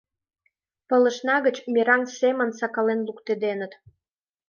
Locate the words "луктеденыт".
3.07-3.73